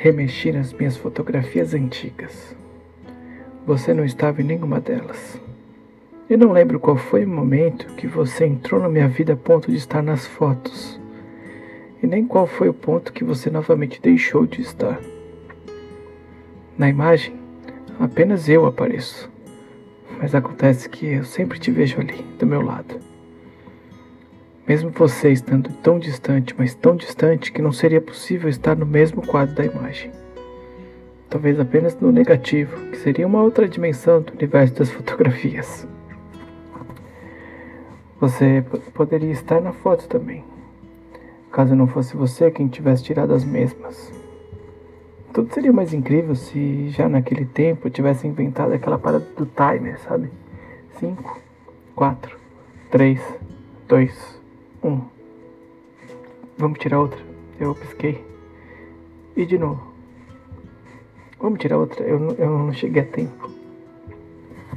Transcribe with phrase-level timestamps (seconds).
[0.00, 2.56] Remexi nas minhas fotografias antigas.
[3.66, 5.40] Você não estava em nenhuma delas.
[6.30, 9.70] Eu não lembro qual foi o momento que você entrou na minha vida a ponto
[9.70, 11.00] de estar nas fotos.
[12.00, 15.00] E nem qual foi o ponto que você novamente deixou de estar.
[16.78, 17.34] Na imagem,
[17.98, 19.28] apenas eu apareço.
[20.16, 23.07] Mas acontece que eu sempre te vejo ali, do meu lado.
[24.68, 29.26] Mesmo você estando tão distante, mas tão distante que não seria possível estar no mesmo
[29.26, 30.12] quadro da imagem.
[31.30, 35.88] Talvez apenas no negativo, que seria uma outra dimensão do universo das fotografias.
[38.20, 38.62] Você
[38.92, 40.44] poderia estar na foto também,
[41.50, 44.12] caso não fosse você quem tivesse tirado as mesmas.
[45.32, 50.30] Tudo seria mais incrível se já naquele tempo tivesse inventado aquela parada do timer, sabe?
[50.98, 51.40] 5,
[51.94, 52.36] 4,
[52.90, 53.20] 3,
[53.88, 54.38] 2,
[54.82, 55.00] um.
[56.56, 57.20] Vamos tirar outra.
[57.58, 58.24] Eu pisquei.
[59.36, 59.80] E de novo.
[61.40, 62.04] Vamos tirar outra.
[62.04, 63.50] Eu, eu não cheguei a tempo.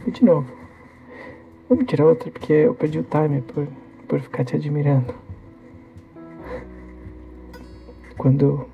[0.06, 0.48] E de novo.
[1.68, 3.68] Vamos tirar outra porque eu perdi o time por,
[4.08, 5.14] por ficar te admirando.
[8.18, 8.68] Quando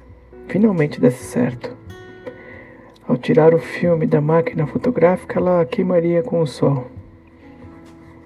[0.48, 1.76] finalmente desse certo,
[3.08, 6.97] ao tirar o filme da máquina fotográfica, ela queimaria com o sol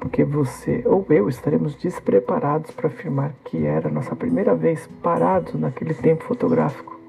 [0.02, 5.94] porque você ou eu estaremos despreparados para afirmar que era nossa primeira vez parados naquele
[5.94, 7.00] tempo fotográfico.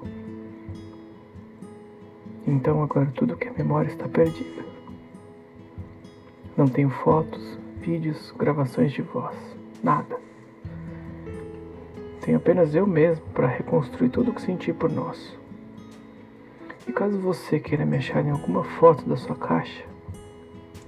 [2.45, 4.63] Então agora tudo que é memória está perdido.
[6.55, 9.35] Não tenho fotos, vídeos, gravações de voz,
[9.83, 10.15] nada.
[12.21, 15.35] Tenho apenas eu mesmo para reconstruir tudo o que senti por nós.
[16.87, 19.83] E caso você queira me achar em alguma foto da sua caixa,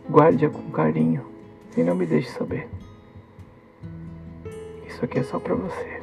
[0.07, 1.34] guarde-a com carinho
[1.77, 2.67] e não me deixe saber.
[4.87, 6.01] Isso aqui é só para você.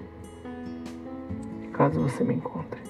[1.72, 2.81] Caso você me encontre.